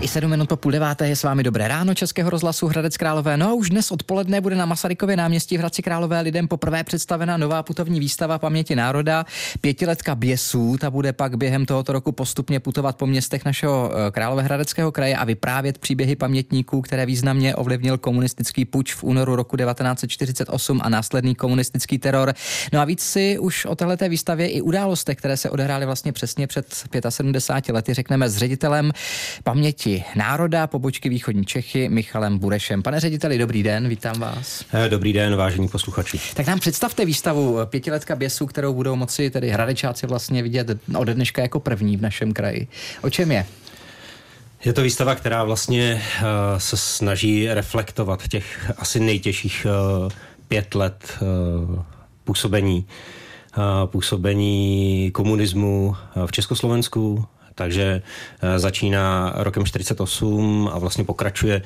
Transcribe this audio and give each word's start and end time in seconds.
I 0.00 0.08
sedm 0.08 0.30
minut 0.30 0.48
po 0.48 0.56
půl 0.56 0.72
deváté 0.72 1.08
je 1.08 1.16
s 1.16 1.22
vámi 1.22 1.42
dobré 1.42 1.68
ráno 1.68 1.94
Českého 1.94 2.30
rozhlasu 2.30 2.66
Hradec 2.66 2.96
Králové. 2.96 3.36
No 3.36 3.48
a 3.48 3.52
už 3.52 3.70
dnes 3.70 3.90
odpoledne 3.90 4.40
bude 4.40 4.56
na 4.56 4.66
Masarykově 4.66 5.16
náměstí 5.16 5.56
v 5.56 5.60
Hradci 5.60 5.82
Králové 5.82 6.20
lidem 6.20 6.48
poprvé 6.48 6.84
představena 6.84 7.36
nová 7.36 7.62
putovní 7.62 8.00
výstava 8.00 8.38
paměti 8.38 8.76
národa. 8.76 9.26
Pětiletka 9.60 10.14
běsů, 10.14 10.76
ta 10.80 10.90
bude 10.90 11.12
pak 11.12 11.36
během 11.36 11.66
tohoto 11.66 11.92
roku 11.92 12.12
postupně 12.12 12.60
putovat 12.60 12.96
po 12.96 13.06
městech 13.06 13.44
našeho 13.44 13.92
eh, 13.92 14.10
Královéhradeckého 14.10 14.92
kraje 14.92 15.16
a 15.16 15.24
vyprávět 15.24 15.78
příběhy 15.78 16.16
pamětníků, 16.16 16.80
které 16.80 17.06
významně 17.06 17.56
ovlivnil 17.56 17.98
komunistický 17.98 18.64
puč 18.64 18.94
v 18.94 19.04
únoru 19.04 19.36
roku 19.36 19.56
1948 19.56 20.80
a 20.84 20.88
následný 20.88 21.34
komunistický 21.34 21.98
teror. 21.98 22.34
No 22.72 22.80
a 22.80 22.84
víc 22.84 23.02
si 23.02 23.38
už 23.38 23.64
o 23.64 23.74
této 23.74 24.08
výstavě 24.08 24.48
i 24.48 24.60
událostech, 24.60 25.18
které 25.18 25.36
se 25.36 25.50
odehrály 25.50 25.86
vlastně 25.86 26.12
přesně 26.12 26.46
před 26.46 26.66
75 27.08 27.74
lety, 27.74 27.94
řekneme 27.94 28.28
s 28.28 28.36
ředitelem 28.36 28.92
paměti 29.44 29.89
národa, 30.16 30.66
pobočky 30.66 31.08
Východní 31.08 31.44
Čechy, 31.44 31.88
Michalem 31.88 32.38
Burešem. 32.38 32.82
Pane 32.82 33.00
řediteli, 33.00 33.38
dobrý 33.38 33.62
den, 33.62 33.88
vítám 33.88 34.20
vás. 34.20 34.64
Eh, 34.72 34.88
dobrý 34.88 35.12
den, 35.12 35.36
vážení 35.36 35.68
posluchači. 35.68 36.20
Tak 36.34 36.46
nám 36.46 36.58
představte 36.58 37.04
výstavu 37.04 37.58
pětiletka 37.64 38.16
běsu, 38.16 38.46
kterou 38.46 38.74
budou 38.74 38.96
moci 38.96 39.30
tedy 39.30 39.50
hradečáci 39.50 40.06
vlastně 40.06 40.42
vidět 40.42 40.66
ode 40.96 41.14
dneška 41.14 41.42
jako 41.42 41.60
první 41.60 41.96
v 41.96 42.02
našem 42.02 42.32
kraji. 42.32 42.68
O 43.02 43.10
čem 43.10 43.32
je? 43.32 43.46
Je 44.64 44.72
to 44.72 44.82
výstava, 44.82 45.14
která 45.14 45.44
vlastně 45.44 46.02
uh, 46.20 46.26
se 46.58 46.76
snaží 46.76 47.48
reflektovat 47.48 48.28
těch 48.28 48.72
asi 48.78 49.00
nejtěžších 49.00 49.66
uh, 50.02 50.10
pět 50.48 50.74
let 50.74 51.18
uh, 51.20 51.82
působení 52.24 52.86
působení 53.86 55.10
komunismu 55.14 55.96
v 56.26 56.32
Československu, 56.32 57.24
takže 57.60 58.02
eh, 58.42 58.58
začíná 58.58 59.32
rokem 59.36 59.64
48 59.64 60.70
a 60.72 60.78
vlastně 60.78 61.04
pokračuje 61.04 61.62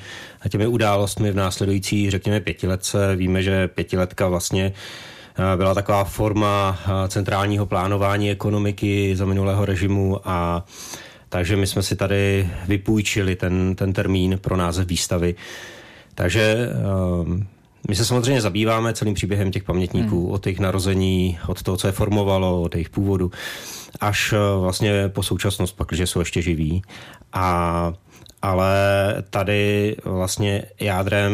těmi 0.49 0.67
událostmi 0.67 1.31
v 1.31 1.35
následující, 1.35 2.09
řekněme, 2.09 2.39
pětiletce. 2.39 3.15
Víme, 3.15 3.43
že 3.43 3.67
pětiletka 3.67 4.27
vlastně 4.27 4.73
eh, 4.73 5.57
byla 5.57 5.73
taková 5.73 6.03
forma 6.03 6.79
eh, 6.79 7.07
centrálního 7.07 7.65
plánování 7.65 8.31
ekonomiky 8.31 9.15
za 9.15 9.25
minulého 9.25 9.65
režimu 9.65 10.19
a 10.25 10.65
takže 11.29 11.55
my 11.55 11.67
jsme 11.67 11.83
si 11.83 11.95
tady 11.95 12.49
vypůjčili 12.67 13.35
ten, 13.35 13.75
ten 13.75 13.93
termín 13.93 14.39
pro 14.41 14.57
název 14.57 14.87
výstavy. 14.87 15.35
Takže 16.15 16.69
my 17.87 17.95
se 17.95 18.05
samozřejmě 18.05 18.41
zabýváme 18.41 18.93
celým 18.93 19.13
příběhem 19.13 19.51
těch 19.51 19.63
pamětníků, 19.63 20.25
hmm. 20.25 20.31
od 20.31 20.45
jejich 20.45 20.59
narození, 20.59 21.39
od 21.47 21.63
toho, 21.63 21.77
co 21.77 21.87
je 21.87 21.91
formovalo, 21.91 22.61
od 22.61 22.75
jejich 22.75 22.89
původu 22.89 23.31
až 24.01 24.33
eh, 24.33 24.59
vlastně 24.59 25.09
po 25.09 25.23
současnost, 25.23 25.77
pak, 25.77 25.93
že 25.93 26.07
jsou 26.07 26.19
ještě 26.19 26.41
živí. 26.41 26.81
A 27.33 27.93
ale 28.41 28.73
tady 29.29 29.95
vlastně 30.05 30.63
jádrem 30.79 31.33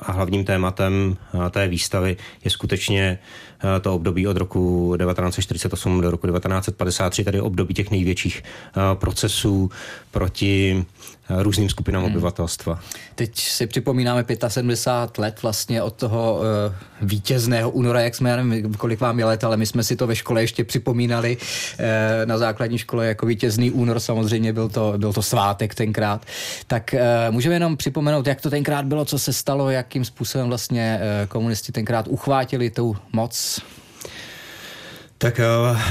a 0.00 0.12
hlavním 0.12 0.44
tématem 0.44 1.16
eh, 1.46 1.50
té 1.50 1.68
výstavy 1.68 2.16
je 2.44 2.50
skutečně 2.50 3.18
eh, 3.76 3.80
to 3.80 3.94
období 3.94 4.26
od 4.26 4.36
roku 4.36 4.94
1948 4.98 6.00
do 6.00 6.10
roku 6.10 6.26
1953, 6.26 7.24
tady 7.24 7.40
období 7.40 7.74
těch 7.74 7.90
největších 7.90 8.42
procesů 8.98 9.70
proti 10.10 10.84
různým 11.28 11.68
skupinám 11.68 12.02
hmm. 12.02 12.12
obyvatelstva. 12.12 12.80
Teď 13.14 13.38
si 13.38 13.66
připomínáme 13.66 14.24
75 14.48 15.22
let 15.22 15.42
vlastně 15.42 15.82
od 15.82 15.94
toho 15.94 16.38
uh, 16.38 16.74
vítězného 17.08 17.70
února, 17.70 18.00
jak 18.00 18.14
jsme, 18.14 18.30
já 18.30 18.36
nevím, 18.36 18.74
kolik 18.74 19.00
vám 19.00 19.18
je 19.18 19.24
let, 19.24 19.44
ale 19.44 19.56
my 19.56 19.66
jsme 19.66 19.84
si 19.84 19.96
to 19.96 20.06
ve 20.06 20.16
škole 20.16 20.42
ještě 20.42 20.64
připomínali 20.64 21.36
uh, 21.36 21.84
na 22.24 22.38
základní 22.38 22.78
škole 22.78 23.06
jako 23.06 23.26
vítězný 23.26 23.70
únor, 23.70 24.00
samozřejmě 24.00 24.52
byl 24.52 24.68
to, 24.68 24.94
byl 24.96 25.12
to 25.12 25.22
svátek 25.22 25.74
tenkrát. 25.74 26.03
Tak 26.66 26.94
uh, 26.94 27.34
můžeme 27.34 27.54
jenom 27.54 27.76
připomenout, 27.76 28.26
jak 28.26 28.40
to 28.40 28.50
tenkrát 28.50 28.84
bylo, 28.84 29.04
co 29.04 29.18
se 29.18 29.32
stalo, 29.32 29.70
jakým 29.70 30.04
způsobem 30.04 30.48
vlastně 30.48 31.00
uh, 31.00 31.28
komunisti 31.28 31.72
tenkrát 31.72 32.08
uchvátili 32.08 32.70
tu 32.70 32.96
moc 33.12 33.60
tak 35.18 35.40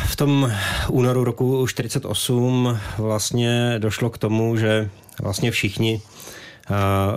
v 0.06 0.16
tom 0.16 0.52
únoru 0.90 1.24
roku 1.24 1.68
48 1.68 2.80
vlastně 2.98 3.76
došlo 3.78 4.10
k 4.10 4.18
tomu, 4.18 4.58
že 4.58 4.90
vlastně 5.22 5.52
všichni 5.52 6.02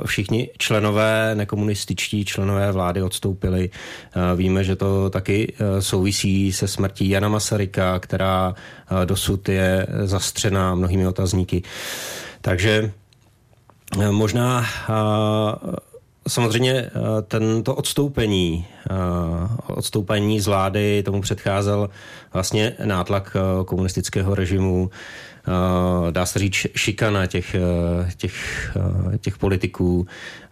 Všichni 0.06 0.50
členové, 0.58 1.34
nekomunističtí 1.34 2.24
členové 2.24 2.72
vlády 2.72 3.02
odstoupili. 3.02 3.70
Víme, 4.36 4.64
že 4.64 4.76
to 4.76 5.10
taky 5.10 5.54
souvisí 5.80 6.52
se 6.52 6.68
smrtí 6.68 7.08
Jana 7.08 7.28
Masaryka, 7.28 7.98
která 7.98 8.54
dosud 9.04 9.48
je 9.48 9.86
zastřená 10.04 10.74
mnohými 10.74 11.06
otazníky. 11.06 11.62
Takže 12.46 12.92
možná 14.10 14.62
Samozřejmě 16.28 16.90
tento 17.28 17.74
odstoupení, 17.74 18.66
odstoupení 19.66 20.40
z 20.40 20.46
vlády, 20.46 21.02
tomu 21.02 21.20
předcházel 21.20 21.90
vlastně 22.32 22.72
nátlak 22.84 23.36
komunistického 23.66 24.34
režimu, 24.34 24.90
Eh, 25.48 26.12
dá 26.12 26.26
se 26.26 26.38
říct, 26.38 26.66
šikana 26.76 27.26
těch, 27.26 27.54
eh, 27.54 28.10
těch, 28.16 28.36
eh, 29.14 29.18
těch 29.18 29.38
politiků 29.38 30.06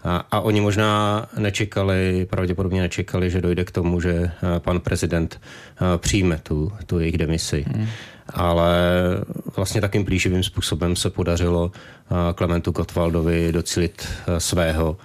a, 0.05 0.17
a 0.31 0.41
oni 0.41 0.61
možná 0.61 1.27
nečekali, 1.39 2.27
pravděpodobně 2.31 2.81
nečekali, 2.81 3.31
že 3.31 3.41
dojde 3.41 3.65
k 3.65 3.71
tomu, 3.71 4.01
že 4.01 4.31
pan 4.59 4.81
prezident 4.81 5.41
přijme 5.97 6.41
tu, 6.43 6.73
tu 6.87 6.99
jejich 6.99 7.19
demisi. 7.19 7.65
Hmm. 7.69 7.87
Ale 8.29 8.77
vlastně 9.57 9.81
takým 9.81 10.05
plíživým 10.05 10.43
způsobem 10.43 10.97
se 10.97 11.11
podařilo 11.11 11.73
Klementu 12.35 12.73
Kotvaldovi 12.73 13.53
docílit 13.53 14.09
svého 14.39 14.97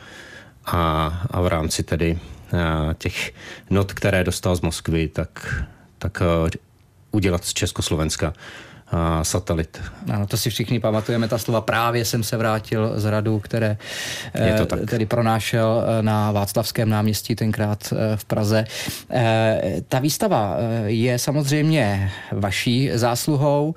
a, 0.73 1.07
a 1.31 1.41
v 1.41 1.47
rámci 1.47 1.83
tedy 1.83 2.19
těch 2.97 3.33
not, 3.69 3.93
které 3.93 4.23
dostal 4.23 4.55
z 4.55 4.61
Moskvy, 4.61 5.07
tak, 5.07 5.63
tak 5.97 6.21
udělat 7.11 7.45
z 7.45 7.53
Československa 7.53 8.33
satelit. 9.23 9.81
Ano, 10.13 10.27
to 10.27 10.37
si 10.37 10.49
všichni 10.49 10.79
pamatujeme, 10.79 11.27
ta 11.27 11.37
slova 11.37 11.61
právě 11.61 12.05
jsem 12.05 12.23
se 12.23 12.37
vrátil 12.37 12.93
z 12.95 13.05
radu, 13.05 13.39
které 13.39 13.77
eh, 14.35 14.65
tedy 14.89 15.05
pronášel 15.05 15.83
eh, 15.83 16.03
na 16.03 16.31
Václavském 16.31 16.89
náměstí 16.89 17.35
tenkrát 17.35 17.93
eh, 17.93 18.17
v 18.17 18.25
Praze. 18.25 18.65
Ta 19.87 19.99
výstava 19.99 20.57
je 20.85 21.19
samozřejmě 21.19 22.11
vaší 22.31 22.89
zásluhou, 22.93 23.75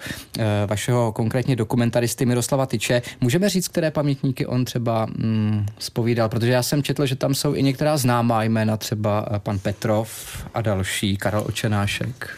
vašeho 0.67 1.13
konkrétně 1.13 1.57
dokumentaristy 1.57 2.27
Miroslava 2.27 2.67
Tyče. 2.67 3.03
Můžeme 3.21 3.49
říct, 3.49 3.69
které 3.69 3.91
pamětníky 3.91 4.47
on 4.47 4.65
třeba 4.65 5.07
mm, 5.07 5.67
spovídal, 5.79 6.29
protože 6.29 6.53
já 6.53 6.63
jsem 6.63 6.83
četl, 6.83 7.07
že 7.07 7.17
tam 7.17 7.35
jsou 7.35 7.55
i 7.55 7.63
některá 7.63 7.97
známá 7.97 8.43
jména, 8.43 8.77
třeba 8.77 9.27
pan 9.39 9.59
Petrov 9.59 10.11
a 10.55 10.63
další, 10.63 11.17
Karel 11.17 11.45
Očenášek. 11.47 12.31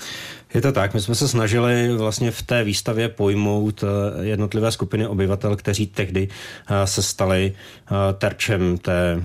Je 0.54 0.60
to 0.60 0.72
tak, 0.72 0.94
my 0.94 1.00
jsme 1.00 1.14
se 1.14 1.28
snažili 1.28 1.96
vlastně 1.96 2.30
v 2.30 2.42
té 2.42 2.64
výstavě 2.64 3.08
pojmout 3.08 3.84
eh, 3.84 4.24
jednotlivé 4.24 4.72
skupiny 4.72 5.06
obyvatel, 5.06 5.56
kteří 5.56 5.86
tehdy 5.86 6.28
eh, 6.28 6.86
se 6.86 7.02
stali 7.02 7.52
eh, 7.52 7.94
terčem 8.12 8.78
té 8.78 9.22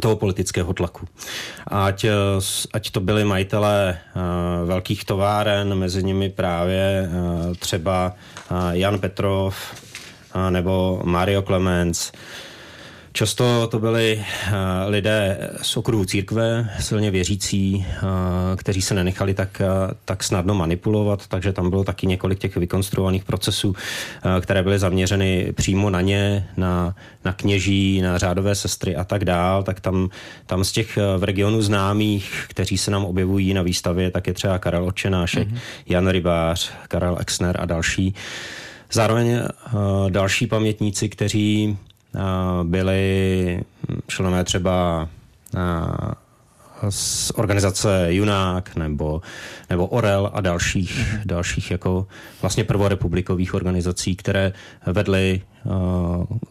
toho 0.00 0.16
politického 0.16 0.72
tlaku. 0.72 1.08
Ať, 1.66 2.06
ať 2.72 2.90
to 2.90 3.00
byli 3.00 3.24
majitelé 3.24 3.98
velkých 4.64 5.04
továren, 5.04 5.74
mezi 5.74 6.02
nimi 6.02 6.30
právě 6.30 7.10
třeba 7.58 8.12
Jan 8.70 8.98
Petrov 8.98 9.56
nebo 10.50 11.00
Mario 11.04 11.42
Clemens, 11.42 12.12
Často 13.16 13.66
to 13.66 13.78
byli 13.78 14.24
uh, 14.48 14.54
lidé 14.86 15.50
z 15.62 15.76
okruhu 15.76 16.04
církve, 16.04 16.70
silně 16.80 17.10
věřící, 17.10 17.86
uh, 18.02 18.08
kteří 18.56 18.82
se 18.82 18.94
nenechali 18.94 19.34
tak, 19.34 19.62
uh, 19.64 19.90
tak 20.04 20.24
snadno 20.24 20.54
manipulovat, 20.54 21.26
takže 21.26 21.52
tam 21.52 21.70
bylo 21.70 21.84
taky 21.84 22.06
několik 22.06 22.38
těch 22.38 22.56
vykonstruovaných 22.56 23.24
procesů, 23.24 23.74
které 24.40 24.62
byly 24.62 24.78
zaměřeny 24.78 25.52
přímo 25.56 25.90
na 25.90 26.00
ně, 26.00 26.48
na, 26.56 26.94
na 27.24 27.32
kněží, 27.32 28.00
na 28.00 28.18
řádové 28.18 28.54
sestry 28.54 28.96
a 28.96 29.04
tak 29.04 29.24
dál, 29.24 29.62
tak 29.62 29.80
tam, 29.80 30.08
tam 30.46 30.64
z 30.64 30.72
těch 30.72 30.98
v 31.18 31.24
regionu 31.24 31.62
známých, 31.62 32.44
kteří 32.48 32.78
se 32.78 32.90
nám 32.90 33.04
objevují 33.04 33.54
na 33.54 33.62
výstavě, 33.62 34.10
tak 34.10 34.26
je 34.26 34.32
třeba 34.34 34.58
Karel 34.58 34.84
Očenášek, 34.84 35.48
mm-hmm. 35.48 35.58
Jan 35.86 36.08
Rybář, 36.08 36.70
Karel 36.88 37.16
Exner 37.20 37.56
a 37.60 37.64
další. 37.64 38.14
Zároveň 38.92 39.40
další 40.08 40.46
pamětníci, 40.46 41.08
kteří 41.08 41.78
byli 42.62 43.64
členové 44.06 44.44
třeba 44.44 45.08
z 46.90 47.32
organizace 47.34 48.06
Junák 48.08 48.76
nebo, 48.76 49.20
nebo 49.70 49.86
Orel 49.86 50.30
a 50.34 50.40
dalších, 50.40 50.98
mm-hmm. 50.98 51.20
dalších 51.24 51.70
jako 51.70 52.06
vlastně 52.42 52.64
prvorepublikových 52.64 53.54
organizací, 53.54 54.16
které 54.16 54.52
vedly 54.86 55.42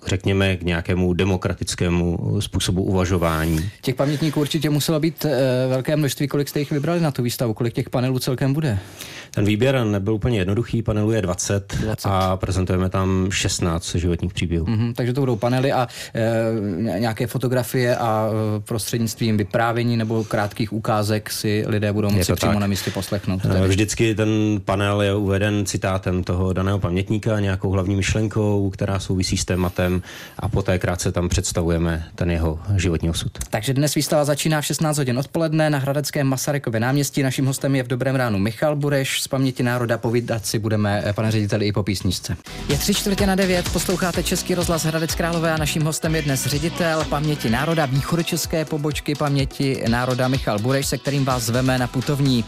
řekněme, 0.08 0.58
k 0.58 0.64
nějakému 0.64 1.14
demokratickému 1.14 2.38
způsobu 2.40 2.84
uvažování. 2.84 3.70
Těch 3.82 3.96
pamětníků 3.96 4.40
určitě 4.40 4.70
muselo 4.70 5.00
být 5.00 5.26
velké 5.70 5.96
množství. 5.96 6.28
Kolik 6.28 6.50
jste 6.50 6.60
jich 6.60 6.72
vybrali 6.72 7.02
na 7.02 7.12
tu 7.12 7.24
výstavu? 7.24 7.54
Kolik 7.54 7.74
těch 7.74 7.90
panelů 7.90 8.20
celkem 8.20 8.54
bude? 8.54 8.80
Ten 9.32 9.46
výběr 9.46 9.84
nebyl 9.84 10.14
úplně 10.14 10.40
jednoduchý, 10.40 10.82
panelů 10.82 11.12
je 11.12 11.22
20, 11.22 11.76
20. 11.82 12.10
a 12.10 12.38
prezentujeme 12.38 12.90
tam 12.90 13.32
16 13.32 13.96
životních 13.96 14.34
příběhů. 14.34 14.66
Mm-hmm, 14.66 14.94
takže 14.94 15.14
to 15.14 15.22
budou 15.22 15.36
panely 15.36 15.72
a 15.72 15.88
e, 16.96 17.00
nějaké 17.00 17.28
fotografie 17.28 17.98
a 17.98 18.30
prostřednictvím 18.60 19.38
vyprávění 19.38 19.98
nebo 19.98 20.15
krátkých 20.24 20.74
ukázek 20.74 21.32
si 21.32 21.64
lidé 21.68 21.94
budou 21.94 22.10
moci 22.10 22.34
přímo 22.34 22.52
tak. 22.52 22.62
na 22.62 22.68
místě 22.68 22.92
poslechnout. 22.92 23.42
Tedy. 23.42 23.68
Vždycky 23.68 24.16
ten 24.16 24.30
panel 24.66 25.02
je 25.02 25.16
uveden 25.16 25.66
citátem 25.66 26.24
toho 26.24 26.54
daného 26.54 26.80
pamětníka, 26.80 27.40
nějakou 27.40 27.70
hlavní 27.70 27.96
myšlenkou, 27.96 28.70
která 28.70 29.00
souvisí 29.00 29.38
s 29.38 29.46
tématem 29.46 30.02
a 30.40 30.50
poté 30.50 30.80
krátce 30.80 31.12
tam 31.12 31.30
představujeme 31.30 32.06
ten 32.16 32.32
jeho 32.32 32.60
životní 32.76 33.10
osud. 33.10 33.32
Takže 33.50 33.74
dnes 33.74 33.96
výstava 33.96 34.26
začíná 34.26 34.62
v 34.62 34.66
16 34.66 34.98
hodin 34.98 35.20
odpoledne 35.20 35.70
na 35.70 35.78
Hradeckém 35.78 36.28
Masarykově 36.28 36.80
náměstí. 36.80 37.24
Naším 37.24 37.46
hostem 37.46 37.76
je 37.76 37.84
v 37.84 37.88
dobrém 37.88 38.16
ránu 38.16 38.40
Michal 38.40 38.76
Bureš 38.76 39.22
z 39.22 39.28
paměti 39.28 39.64
národa. 39.64 39.98
Povídat 39.98 40.46
si 40.46 40.60
budeme, 40.60 41.04
eh, 41.06 41.14
pane 41.14 41.32
řediteli, 41.32 41.68
i 41.68 41.72
po 41.72 41.84
písničce. 41.84 42.38
Je 42.70 42.78
tři 42.78 42.94
čtvrtě 42.94 43.28
na 43.28 43.36
devět, 43.36 43.70
posloucháte 43.74 44.24
Český 44.24 44.56
rozhlas 44.56 44.86
Hradec 44.86 45.16
Králové 45.16 45.54
a 45.54 45.58
naším 45.58 45.84
hostem 45.84 46.16
je 46.16 46.22
dnes 46.22 46.46
ředitel 46.46 47.06
paměti 47.10 47.50
národa 47.50 47.86
východočeské 47.86 48.66
pobočky 48.66 49.16
paměti 49.16 49.84
národa 49.90 50.05
Michal 50.28 50.60
Bureš, 50.60 50.88
se 50.88 50.98
kterým 50.98 51.26
vás 51.26 51.44
zveme 51.44 51.78
na 51.78 51.88
putovní 51.88 52.46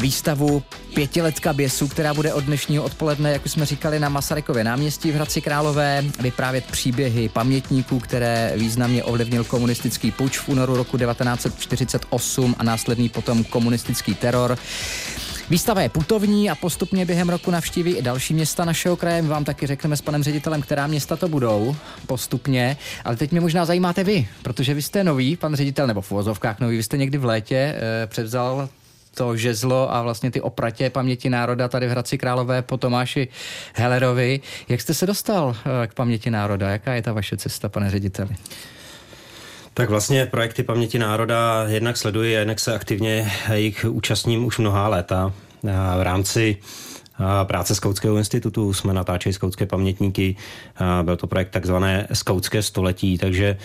výstavu 0.00 0.62
Pětiletka 0.94 1.52
běsů, 1.52 1.88
která 1.88 2.14
bude 2.14 2.34
od 2.34 2.44
dnešního 2.44 2.84
odpoledne, 2.84 3.32
jak 3.32 3.44
už 3.44 3.52
jsme 3.52 3.66
říkali, 3.66 4.00
na 4.00 4.08
Masarykově 4.08 4.64
náměstí 4.64 5.10
v 5.10 5.14
Hradci 5.14 5.40
Králové 5.40 6.04
vyprávět 6.20 6.64
příběhy 6.64 7.28
pamětníků, 7.28 7.98
které 7.98 8.52
významně 8.56 9.04
ovlivnil 9.04 9.44
komunistický 9.44 10.10
puč 10.10 10.38
v 10.38 10.48
únoru 10.48 10.76
roku 10.76 10.98
1948 10.98 12.56
a 12.58 12.62
následný 12.64 13.08
potom 13.08 13.44
komunistický 13.44 14.14
teror. 14.14 14.58
Výstava 15.50 15.82
je 15.82 15.88
putovní 15.88 16.50
a 16.50 16.54
postupně 16.54 17.06
během 17.06 17.28
roku 17.28 17.50
navštíví 17.50 17.96
i 17.96 18.02
další 18.02 18.34
města 18.34 18.64
našeho 18.64 18.96
kraje. 18.96 19.22
My 19.22 19.28
vám 19.28 19.44
taky 19.44 19.66
řekneme 19.66 19.96
s 19.96 20.00
panem 20.00 20.22
ředitelem, 20.22 20.62
která 20.62 20.86
města 20.86 21.16
to 21.16 21.28
budou 21.28 21.76
postupně. 22.06 22.76
Ale 23.04 23.16
teď 23.16 23.30
mě 23.30 23.40
možná 23.40 23.64
zajímáte 23.64 24.04
vy, 24.04 24.28
protože 24.42 24.74
vy 24.74 24.82
jste 24.82 25.04
nový, 25.04 25.36
pan 25.36 25.54
ředitel, 25.54 25.86
nebo 25.86 26.00
v 26.00 26.12
uvozovkách 26.12 26.60
nový, 26.60 26.76
vy 26.76 26.82
jste 26.82 26.96
někdy 26.96 27.18
v 27.18 27.24
létě 27.24 27.56
eh, 27.56 28.06
převzal 28.06 28.68
to 29.14 29.36
žezlo 29.36 29.94
a 29.94 30.02
vlastně 30.02 30.30
ty 30.30 30.40
opratě 30.40 30.90
paměti 30.90 31.30
národa 31.30 31.68
tady 31.68 31.86
v 31.86 31.90
Hradci 31.90 32.18
Králové 32.18 32.62
po 32.62 32.76
Tomáši 32.76 33.28
Hellerovi. 33.74 34.40
Jak 34.68 34.80
jste 34.80 34.94
se 34.94 35.06
dostal 35.06 35.56
eh, 35.56 35.86
k 35.86 35.94
paměti 35.94 36.30
národa? 36.30 36.70
Jaká 36.70 36.94
je 36.94 37.02
ta 37.02 37.12
vaše 37.12 37.36
cesta, 37.36 37.68
pane 37.68 37.90
řediteli? 37.90 38.36
Tak 39.76 39.90
vlastně 39.90 40.26
projekty 40.26 40.62
paměti 40.62 40.98
národa 40.98 41.64
jednak 41.68 41.96
sleduji, 41.96 42.32
jednak 42.32 42.60
se 42.60 42.74
aktivně 42.74 43.32
jich 43.54 43.86
účastním 43.88 44.44
už 44.44 44.58
mnohá 44.58 44.88
léta. 44.88 45.32
V 45.98 46.02
rámci 46.02 46.56
práce 47.44 47.74
Skautského 47.74 48.16
institutu 48.16 48.72
jsme 48.72 48.94
natáčeli 48.94 49.32
skautské 49.32 49.66
pamětníky. 49.66 50.36
Byl 51.02 51.16
to 51.16 51.26
projekt 51.26 51.50
takzvané 51.50 52.06
Skautské 52.12 52.62
století, 52.62 53.18
takže 53.18 53.56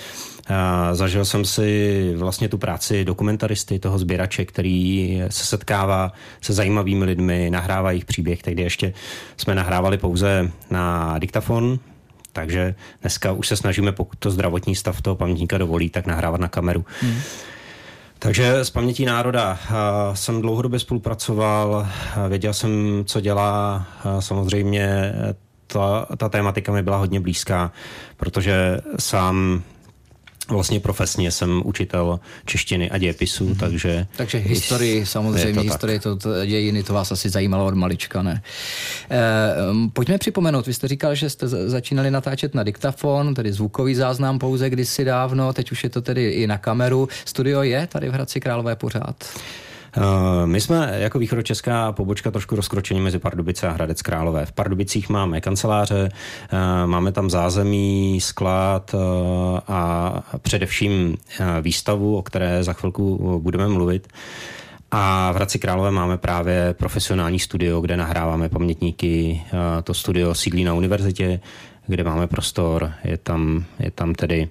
zažil 0.92 1.26
jsem 1.26 1.46
si 1.46 2.14
vlastně 2.18 2.50
tu 2.50 2.58
práci 2.58 3.06
dokumentaristy, 3.06 3.80
toho 3.80 4.00
sběrače, 4.00 4.46
který 4.46 5.22
se 5.30 5.46
setkává 5.46 6.14
se 6.42 6.54
zajímavými 6.54 7.06
lidmi, 7.06 7.50
nahrává 7.50 7.92
jejich 7.92 8.06
příběh. 8.06 8.44
Tehdy 8.44 8.64
ještě 8.64 8.94
jsme 9.38 9.56
nahrávali 9.56 9.98
pouze 9.98 10.52
na 10.70 11.16
diktafon, 11.20 11.80
takže 12.34 12.76
dneska 13.02 13.32
už 13.32 13.48
se 13.48 13.56
snažíme, 13.56 13.92
pokud 13.92 14.20
to 14.20 14.32
zdravotní 14.32 14.76
stav 14.76 15.02
toho 15.02 15.16
pamětníka 15.16 15.58
dovolí, 15.58 15.90
tak 15.90 16.06
nahrávat 16.06 16.42
na 16.42 16.48
kameru. 16.48 16.86
Hmm. 17.02 17.20
Takže 18.20 18.60
s 18.60 18.70
pamětí 18.70 19.06
národa 19.06 19.60
jsem 20.14 20.42
dlouhodobě 20.42 20.80
spolupracoval, 20.80 21.88
věděl 22.30 22.54
jsem, 22.54 23.04
co 23.06 23.22
dělá. 23.22 23.88
Samozřejmě 24.20 25.14
ta, 25.68 26.06
ta 26.18 26.30
tématika 26.30 26.72
mi 26.72 26.84
byla 26.84 26.98
hodně 26.98 27.20
blízká, 27.20 27.72
protože 28.18 28.78
sám 29.00 29.64
Vlastně 30.50 30.80
profesně 30.80 31.32
jsem 31.32 31.62
učitel 31.66 32.20
češtiny 32.46 32.90
a 32.90 32.98
dějepisu, 32.98 33.46
mm-hmm. 33.46 33.58
takže... 33.60 34.08
Takže 34.16 34.38
historii, 34.38 35.06
samozřejmě, 35.06 35.54
to 35.54 35.62
historii, 35.62 36.00
to, 36.00 36.16
to, 36.16 36.46
dějiny, 36.46 36.84
to 36.84 36.94
vás 36.94 37.12
asi 37.12 37.30
zajímalo 37.30 37.66
od 37.66 37.76
malička, 37.76 38.22
ne? 38.22 38.42
E, 39.12 39.20
pojďme 39.94 40.18
připomenout, 40.18 40.68
vy 40.68 40.74
jste 40.74 40.88
říkal, 40.88 41.16
že 41.16 41.30
jste 41.30 41.48
začínali 41.48 42.12
natáčet 42.12 42.56
na 42.56 42.64
diktafon, 42.64 43.34
tedy 43.34 43.54
zvukový 43.54 43.96
záznam 43.96 44.40
pouze 44.40 44.70
kdysi 44.70 45.06
dávno, 45.06 45.54
teď 45.54 45.72
už 45.72 45.84
je 45.84 45.90
to 45.90 46.02
tedy 46.02 46.30
i 46.30 46.48
na 46.48 46.58
kameru. 46.58 47.10
Studio 47.26 47.64
je 47.64 47.88
tady 47.88 48.10
v 48.10 48.14
Hradci 48.14 48.40
Králové 48.40 48.76
pořád? 48.76 49.16
Eh, 49.98 50.02
my 50.46 50.62
jsme 50.62 50.96
jako 51.00 51.20
východočeská 51.20 51.92
pobočka 51.92 52.32
trošku 52.32 52.56
rozkročení 52.56 53.02
mezi 53.02 53.20
Pardubice 53.20 53.68
a 53.68 53.72
Hradec 53.72 54.02
Králové. 54.02 54.46
V 54.46 54.52
Pardubicích 54.52 55.10
máme 55.10 55.42
kanceláře, 55.42 56.10
eh, 56.52 56.88
máme 56.88 57.12
tam 57.12 57.30
zázemí, 57.30 58.22
sklad 58.22 58.96
eh, 58.96 58.98
a 59.68 60.14
především 60.42 61.18
výstavu, 61.62 62.18
o 62.18 62.22
které 62.22 62.64
za 62.64 62.74
chvilku 62.74 63.40
budeme 63.44 63.68
mluvit. 63.68 64.08
A 64.92 65.32
v 65.32 65.36
Hradci 65.36 65.60
Králové 65.60 65.92
máme 65.92 66.18
právě 66.18 66.76
profesionální 66.78 67.40
studio, 67.40 67.82
kde 67.82 67.98
nahráváme 67.98 68.50
pamětníky. 68.50 69.42
To 69.84 69.94
studio 69.94 70.34
sídlí 70.34 70.64
na 70.64 70.74
univerzitě, 70.74 71.40
kde 71.88 72.04
máme 72.04 72.28
prostor. 72.28 72.92
Je 73.04 73.18
tam, 73.18 73.66
je 73.80 73.92
tam 73.92 74.16
tedy 74.16 74.50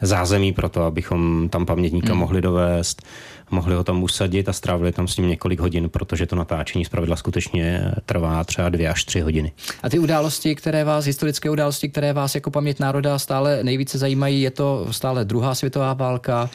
zázemí 0.00 0.52
pro 0.52 0.68
to, 0.68 0.82
abychom 0.82 1.48
tam 1.48 1.66
pamětníka 1.66 2.10
hmm. 2.10 2.18
mohli 2.18 2.40
dovést 2.40 3.02
mohli 3.50 3.74
ho 3.74 3.84
tam 3.84 4.02
usadit 4.02 4.48
a 4.48 4.52
strávili 4.52 4.92
tam 4.92 5.08
s 5.08 5.16
ním 5.16 5.28
několik 5.28 5.60
hodin, 5.60 5.88
protože 5.88 6.26
to 6.26 6.36
natáčení 6.36 6.84
zpravidla 6.84 7.16
skutečně 7.16 7.92
trvá 8.06 8.44
třeba 8.44 8.68
dvě 8.68 8.88
až 8.88 9.04
tři 9.04 9.20
hodiny. 9.20 9.52
A 9.82 9.88
ty 9.88 9.98
události, 9.98 10.54
které 10.54 10.84
vás, 10.84 11.04
historické 11.04 11.50
události, 11.50 11.88
které 11.88 12.12
vás 12.12 12.34
jako 12.34 12.50
paměť 12.50 12.80
národa 12.80 13.18
stále 13.18 13.64
nejvíce 13.64 13.98
zajímají, 13.98 14.42
je 14.42 14.50
to 14.50 14.86
stále 14.90 15.24
druhá 15.24 15.54
světová 15.54 15.94
válka, 15.94 16.50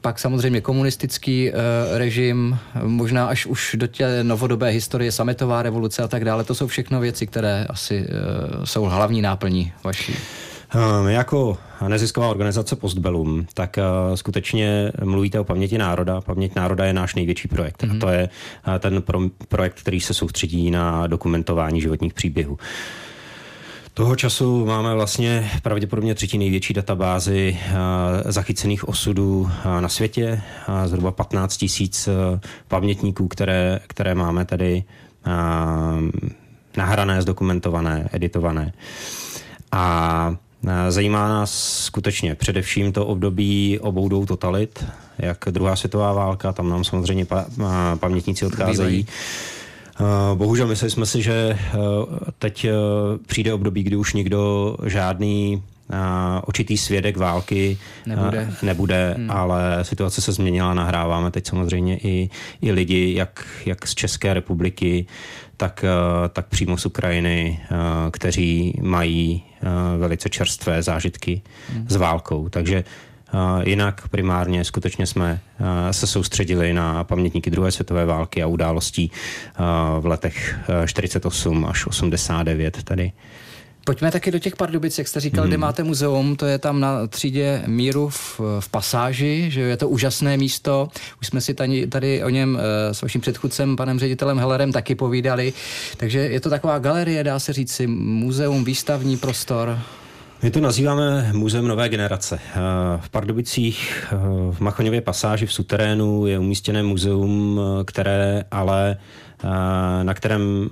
pak 0.00 0.18
samozřejmě 0.18 0.60
komunistický 0.60 1.48
e, 1.48 1.52
režim, 1.98 2.58
možná 2.82 3.26
až 3.26 3.46
už 3.46 3.76
do 3.78 3.88
té 3.88 4.24
novodobé 4.24 4.68
historie, 4.68 5.12
sametová 5.12 5.62
revoluce 5.62 6.02
a 6.02 6.08
tak 6.08 6.24
dále. 6.24 6.44
To 6.44 6.54
jsou 6.54 6.66
všechno 6.66 7.00
věci, 7.00 7.26
které 7.26 7.66
asi 7.68 7.96
e, 7.96 8.66
jsou 8.66 8.82
hlavní 8.82 9.22
náplní 9.22 9.72
vaší. 9.84 10.14
My 11.04 11.14
jako 11.14 11.58
nezisková 11.88 12.28
organizace 12.28 12.76
Postbellum, 12.76 13.46
tak 13.54 13.76
uh, 13.78 14.14
skutečně 14.14 14.92
mluvíte 15.04 15.40
o 15.40 15.44
paměti 15.44 15.78
národa. 15.78 16.20
Paměť 16.20 16.54
národa 16.54 16.84
je 16.84 16.92
náš 16.92 17.14
největší 17.14 17.48
projekt. 17.48 17.82
Mm-hmm. 17.82 17.90
A 17.90 17.92
mhm. 17.92 18.00
to 18.00 18.08
je 18.08 18.28
uh, 18.68 18.74
ten 18.78 19.02
pro, 19.02 19.20
projekt, 19.48 19.80
který 19.80 20.00
se 20.00 20.14
soustředí 20.14 20.70
na 20.70 21.06
dokumentování 21.06 21.80
životních 21.80 22.14
příběhů. 22.14 22.58
Toho 23.94 24.16
času 24.16 24.66
máme 24.66 24.94
vlastně 24.94 25.50
pravděpodobně 25.62 26.14
třetí 26.14 26.38
největší 26.38 26.74
databázi 26.74 27.58
uh, 27.58 28.30
zachycených 28.30 28.88
osudů 28.88 29.50
na 29.80 29.88
světě. 29.88 30.42
Zhruba 30.86 31.10
15 31.10 31.56
tisíc 31.56 32.08
pamětníků, 32.68 33.28
které, 33.28 33.80
které 33.86 34.14
máme 34.14 34.44
tady 34.44 34.84
nahrané, 36.76 37.22
zdokumentované, 37.22 38.08
editované. 38.12 38.72
A 39.72 40.36
Zajímá 40.88 41.28
nás 41.28 41.78
skutečně 41.84 42.34
především 42.34 42.92
to 42.92 43.06
období 43.06 43.78
obou 43.78 44.08
dvou 44.08 44.26
totalit, 44.26 44.84
jak 45.18 45.38
druhá 45.50 45.76
světová 45.76 46.12
válka, 46.12 46.52
tam 46.52 46.68
nám 46.68 46.84
samozřejmě 46.84 47.24
pa, 47.24 47.46
pamětníci 48.00 48.46
odcházejí. 48.46 49.06
Bohužel 50.34 50.66
mysleli 50.66 50.90
jsme 50.90 51.06
si, 51.06 51.22
že 51.22 51.58
teď 52.38 52.66
přijde 53.26 53.54
období, 53.54 53.82
kdy 53.82 53.96
už 53.96 54.14
nikdo 54.14 54.76
žádný 54.86 55.62
očitý 56.44 56.78
svědek 56.78 57.16
války 57.16 57.78
nebude, 58.06 58.52
nebude 58.62 59.14
hmm. 59.18 59.30
ale 59.30 59.84
situace 59.84 60.20
se 60.20 60.32
změnila, 60.32 60.74
nahráváme 60.74 61.30
teď 61.30 61.46
samozřejmě 61.46 61.98
i, 61.98 62.30
i 62.62 62.72
lidi, 62.72 63.14
jak, 63.14 63.46
jak 63.66 63.86
z 63.86 63.94
České 63.94 64.34
republiky, 64.34 65.06
tak, 65.56 65.84
tak 66.32 66.46
přímo 66.46 66.78
z 66.78 66.86
Ukrajiny, 66.86 67.60
kteří 68.10 68.78
mají 68.82 69.42
velice 69.98 70.28
čerstvé 70.28 70.82
zážitky 70.82 71.42
hmm. 71.72 71.86
s 71.88 71.96
válkou. 71.96 72.48
Takže 72.48 72.84
Jinak 73.64 74.08
primárně 74.08 74.64
skutečně 74.64 75.06
jsme 75.06 75.40
se 75.90 76.06
soustředili 76.06 76.72
na 76.72 77.04
pamětníky 77.04 77.50
druhé 77.50 77.72
světové 77.72 78.04
války 78.04 78.42
a 78.42 78.46
událostí 78.46 79.10
v 80.00 80.06
letech 80.06 80.58
48 80.86 81.66
až 81.66 81.86
89 81.86 82.82
tady 82.82 83.12
Pojďme 83.86 84.10
taky 84.10 84.30
do 84.30 84.38
těch 84.38 84.56
Pardubic, 84.56 84.98
jak 84.98 85.08
jste 85.08 85.20
říkal, 85.20 85.42
hmm. 85.42 85.50
kde 85.50 85.58
máte 85.58 85.82
muzeum, 85.82 86.36
to 86.36 86.46
je 86.46 86.58
tam 86.58 86.80
na 86.80 87.06
třídě 87.06 87.62
míru 87.66 88.08
v, 88.08 88.40
v 88.60 88.68
pasáži, 88.68 89.50
že 89.50 89.60
je 89.60 89.76
to 89.76 89.88
úžasné 89.88 90.36
místo. 90.36 90.88
Už 91.20 91.26
jsme 91.26 91.40
si 91.40 91.54
tady, 91.54 91.86
tady 91.86 92.24
o 92.24 92.28
něm 92.28 92.58
eh, 92.60 92.94
s 92.94 93.02
vaším 93.02 93.20
předchůdcem, 93.20 93.76
panem 93.76 93.98
ředitelem 93.98 94.38
Hellerem, 94.38 94.72
taky 94.72 94.94
povídali. 94.94 95.52
Takže 95.96 96.18
je 96.18 96.40
to 96.40 96.50
taková 96.50 96.78
galerie, 96.78 97.24
dá 97.24 97.38
se 97.38 97.52
říct 97.52 97.72
si, 97.72 97.86
muzeum, 97.86 98.64
výstavní 98.64 99.16
prostor. 99.16 99.78
My 100.42 100.50
to 100.50 100.60
nazýváme 100.60 101.32
Muzeum 101.32 101.68
nové 101.68 101.88
generace. 101.88 102.38
Eh, 102.42 102.60
v 103.00 103.10
Pardubicích 103.10 104.06
eh, 104.12 104.16
v 104.50 104.60
Machoňově 104.60 105.00
pasáži 105.00 105.46
v 105.46 105.52
suterénu 105.52 106.26
je 106.26 106.38
umístěné 106.38 106.82
muzeum, 106.82 107.60
které 107.84 108.44
ale 108.50 108.96
na 110.02 110.14
kterém 110.14 110.68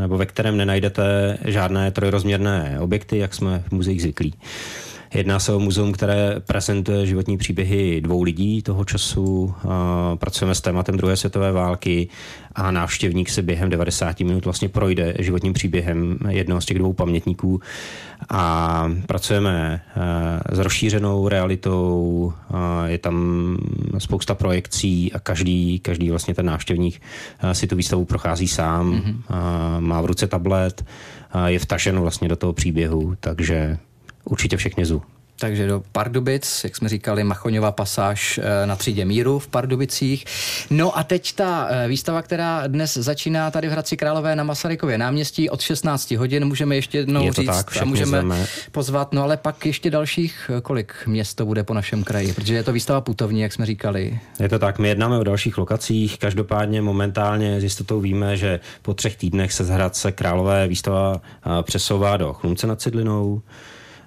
nebo 0.00 0.18
ve 0.18 0.26
kterém 0.26 0.56
nenajdete 0.56 1.38
žádné 1.44 1.90
trojrozměrné 1.90 2.76
objekty, 2.80 3.18
jak 3.18 3.34
jsme 3.34 3.62
v 3.68 3.72
muzeích 3.72 4.02
zvyklí. 4.02 4.34
Jedná 5.14 5.38
se 5.38 5.52
o 5.52 5.58
muzeum, 5.58 5.92
které 5.92 6.40
prezentuje 6.46 7.06
životní 7.06 7.38
příběhy 7.38 8.00
dvou 8.00 8.22
lidí 8.22 8.62
toho 8.62 8.84
času. 8.84 9.54
Pracujeme 10.14 10.54
s 10.54 10.60
tématem 10.60 10.96
druhé 10.96 11.16
světové 11.16 11.52
války 11.52 12.08
a 12.54 12.70
návštěvník 12.70 13.28
se 13.28 13.42
během 13.42 13.70
90 13.70 14.20
minut 14.20 14.44
vlastně 14.44 14.68
projde 14.68 15.14
životním 15.18 15.52
příběhem 15.52 16.18
jednoho 16.28 16.60
z 16.60 16.66
těch 16.66 16.78
dvou 16.78 16.92
pamětníků 16.92 17.60
a 18.28 18.92
pracujeme 19.06 19.82
e, 20.50 20.54
s 20.56 20.58
rozšířenou 20.58 21.28
realitou, 21.28 22.32
je 22.86 22.98
tam 22.98 23.56
spousta 23.98 24.34
projekcí 24.34 25.12
a 25.12 25.18
každý, 25.18 25.78
každý 25.78 26.10
vlastně 26.10 26.34
ten 26.34 26.46
návštěvník 26.46 27.02
e, 27.42 27.54
si 27.54 27.66
tu 27.66 27.76
výstavu 27.76 28.04
prochází 28.04 28.48
sám, 28.48 28.92
mm-hmm. 28.92 29.16
má 29.80 30.00
v 30.00 30.06
ruce 30.06 30.26
tablet, 30.26 30.84
je 31.46 31.58
vtažen 31.58 32.00
vlastně 32.00 32.28
do 32.28 32.36
toho 32.36 32.52
příběhu, 32.52 33.14
takže 33.20 33.78
určitě 34.24 34.56
všechny 34.56 34.84
zů. 34.84 35.02
Takže 35.40 35.66
do 35.66 35.82
Pardubic, 35.92 36.60
jak 36.64 36.76
jsme 36.76 36.88
říkali, 36.88 37.24
Machoňová 37.24 37.72
pasáž 37.72 38.40
eh, 38.42 38.66
na 38.66 38.76
třídě 38.76 39.04
míru 39.04 39.38
v 39.38 39.48
Pardubicích. 39.48 40.24
No 40.70 40.98
a 40.98 41.04
teď 41.04 41.32
ta 41.32 41.68
eh, 41.70 41.88
výstava, 41.88 42.22
která 42.22 42.66
dnes 42.66 42.94
začíná 42.94 43.50
tady 43.50 43.68
v 43.68 43.70
Hradci 43.70 43.96
Králové 43.96 44.36
na 44.36 44.44
Masarykově 44.44 44.98
náměstí 44.98 45.50
od 45.50 45.60
16 45.60 46.10
hodin, 46.10 46.44
můžeme 46.44 46.74
ještě 46.74 46.98
jednou 46.98 47.32
říct 47.32 47.46
tak, 47.46 47.76
a 47.76 47.84
můžeme 47.84 48.18
zeme. 48.18 48.46
pozvat, 48.72 49.12
no 49.12 49.22
ale 49.22 49.36
pak 49.36 49.66
ještě 49.66 49.90
dalších, 49.90 50.50
eh, 50.56 50.60
kolik 50.60 50.94
měst 51.06 51.34
to 51.34 51.46
bude 51.46 51.64
po 51.64 51.74
našem 51.74 52.04
kraji, 52.04 52.32
protože 52.32 52.54
je 52.54 52.62
to 52.62 52.72
výstava 52.72 53.00
putovní, 53.00 53.40
jak 53.40 53.52
jsme 53.52 53.66
říkali. 53.66 54.20
Je 54.40 54.48
to 54.48 54.58
tak, 54.58 54.78
my 54.78 54.88
jednáme 54.88 55.18
o 55.18 55.24
dalších 55.24 55.58
lokacích, 55.58 56.18
každopádně 56.18 56.82
momentálně 56.82 57.60
s 57.60 57.62
jistotou 57.62 58.00
víme, 58.00 58.36
že 58.36 58.60
po 58.82 58.94
třech 58.94 59.16
týdnech 59.16 59.52
se 59.52 59.64
z 59.64 59.68
Hradce 59.68 60.12
Králové 60.12 60.68
výstava 60.68 61.20
přesouvá 61.62 62.16
do 62.16 62.32
Chlumce 62.32 62.66
nad 62.66 62.80
Cidlinou, 62.80 63.42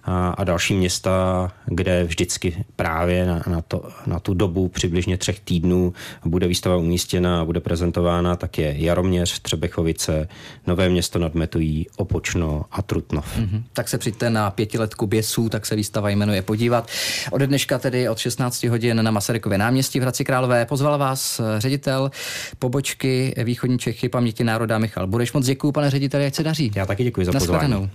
a, 0.06 0.30
a 0.30 0.44
další 0.44 0.74
města, 0.74 1.52
kde 1.66 2.04
vždycky 2.04 2.66
právě 2.76 3.26
na, 3.26 3.42
na, 3.48 3.62
to, 3.62 3.90
na 4.06 4.20
tu 4.20 4.34
dobu 4.34 4.68
přibližně 4.68 5.18
třech 5.18 5.40
týdnů 5.40 5.94
bude 6.26 6.48
výstava 6.48 6.78
umístěna 6.78 7.42
a 7.42 7.46
bude 7.46 7.60
prezentována, 7.60 8.36
tak 8.36 8.58
je 8.58 8.76
Jaroměř, 8.78 9.40
Třebechovice, 9.40 10.28
Nové 10.68 10.90
město 10.90 11.20
nad 11.20 11.36
Metují, 11.36 11.88
Opočno 11.98 12.66
a 12.72 12.82
Trutnov. 12.82 13.38
Mm-hmm. 13.38 13.64
Tak 13.74 13.90
se 13.90 13.98
přijďte 13.98 14.30
na 14.30 14.52
pětiletku 14.52 15.08
běsů, 15.08 15.50
tak 15.50 15.66
se 15.66 15.76
výstava 15.76 16.10
jmenuje 16.10 16.42
podívat. 16.42 16.88
Od 17.32 17.42
dneška 17.42 17.80
tedy 17.80 18.10
od 18.10 18.18
16 18.18 18.64
hodin 18.64 19.04
na 19.04 19.12
Masarykově 19.12 19.58
náměstí 19.58 20.00
v 20.00 20.02
Hradci 20.02 20.24
Králové 20.24 20.66
pozval 20.66 20.98
vás 20.98 21.42
ředitel 21.58 22.12
pobočky 22.60 23.36
Východní 23.44 23.80
Čechy 23.80 24.10
paměti 24.10 24.44
národa 24.44 24.78
Michal 24.78 25.08
Bureš. 25.08 25.34
Moc 25.34 25.46
děkuji, 25.46 25.72
pane 25.72 25.90
řediteli, 25.90 26.26
ať 26.26 26.36
se 26.36 26.44
daří. 26.44 26.72
Já 26.76 26.86
taky 26.86 27.04
děkuji 27.04 27.26
za 27.26 27.32
pozvání. 27.32 27.90